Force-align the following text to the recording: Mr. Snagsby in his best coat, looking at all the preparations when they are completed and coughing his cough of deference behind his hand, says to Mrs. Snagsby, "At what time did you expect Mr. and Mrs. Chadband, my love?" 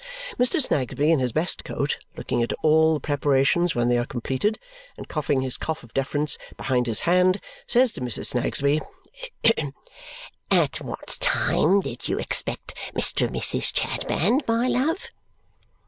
Mr. 0.39 0.59
Snagsby 0.59 1.11
in 1.11 1.19
his 1.19 1.31
best 1.31 1.63
coat, 1.63 1.99
looking 2.17 2.41
at 2.41 2.51
all 2.63 2.95
the 2.95 2.99
preparations 2.99 3.75
when 3.75 3.87
they 3.87 3.99
are 3.99 4.05
completed 4.07 4.57
and 4.97 5.07
coughing 5.07 5.41
his 5.41 5.57
cough 5.57 5.83
of 5.83 5.93
deference 5.93 6.39
behind 6.57 6.87
his 6.87 7.01
hand, 7.01 7.39
says 7.67 7.91
to 7.91 8.01
Mrs. 8.01 8.25
Snagsby, 8.33 8.81
"At 10.49 10.77
what 10.81 11.17
time 11.19 11.81
did 11.81 12.07
you 12.07 12.17
expect 12.17 12.73
Mr. 12.95 13.27
and 13.27 13.35
Mrs. 13.35 13.71
Chadband, 13.75 14.41
my 14.47 14.67
love?" 14.67 15.05